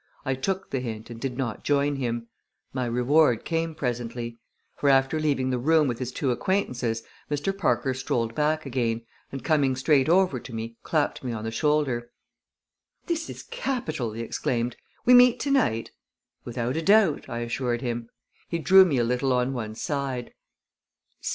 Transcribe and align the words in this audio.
I 0.25 0.33
took 0.33 0.71
the 0.71 0.79
hint 0.79 1.11
and 1.11 1.21
did 1.21 1.37
not 1.37 1.63
join 1.63 1.97
him. 1.97 2.25
My 2.73 2.87
reward 2.87 3.45
came 3.45 3.75
presently; 3.75 4.39
for, 4.75 4.89
after 4.89 5.19
leaving 5.19 5.51
the 5.51 5.59
room 5.59 5.87
with 5.87 5.99
his 5.99 6.11
two 6.11 6.31
acquaintances, 6.31 7.03
Mr. 7.29 7.55
Parker 7.55 7.93
strolled 7.93 8.33
back 8.33 8.65
again, 8.65 9.05
and 9.31 9.43
coming 9.43 9.75
straight 9.75 10.09
over 10.09 10.39
to 10.39 10.55
me 10.55 10.75
clapped 10.81 11.23
me 11.23 11.31
on 11.33 11.43
the 11.43 11.51
shoulder. 11.51 12.09
"This 13.05 13.29
is 13.29 13.43
capital!" 13.43 14.13
he 14.13 14.23
exclaimed. 14.23 14.75
"We 15.05 15.13
meet 15.13 15.39
tonight?" 15.39 15.91
"Without 16.45 16.75
a 16.75 16.81
doubt," 16.81 17.29
I 17.29 17.41
assured 17.41 17.81
him. 17.83 18.09
He 18.49 18.57
drew 18.57 18.85
me 18.85 18.97
a 18.97 19.03
little 19.03 19.31
on 19.31 19.53
one 19.53 19.75
side. 19.75 20.33